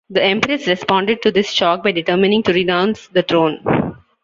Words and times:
The 0.09 0.23
Empress 0.23 0.65
responded 0.65 1.21
to 1.21 1.29
this 1.31 1.51
shock 1.51 1.83
by 1.83 1.91
determining 1.91 2.41
to 2.41 2.53
renounce 2.53 3.05
the 3.09 3.21
throne. 3.21 3.61